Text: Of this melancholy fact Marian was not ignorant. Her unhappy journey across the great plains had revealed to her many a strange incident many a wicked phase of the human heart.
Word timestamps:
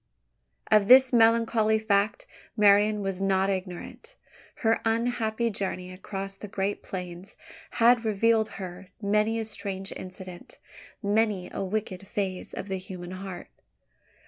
Of 0.71 0.87
this 0.87 1.13
melancholy 1.13 1.77
fact 1.77 2.25
Marian 2.57 3.01
was 3.03 3.21
not 3.21 3.51
ignorant. 3.51 4.15
Her 4.65 4.81
unhappy 4.83 5.51
journey 5.51 5.91
across 5.93 6.35
the 6.35 6.47
great 6.47 6.81
plains 6.81 7.35
had 7.73 8.03
revealed 8.03 8.47
to 8.47 8.51
her 8.53 8.87
many 8.99 9.37
a 9.37 9.45
strange 9.45 9.91
incident 9.91 10.57
many 11.03 11.51
a 11.53 11.63
wicked 11.63 12.07
phase 12.07 12.51
of 12.51 12.67
the 12.67 12.77
human 12.77 13.11
heart. 13.11 13.49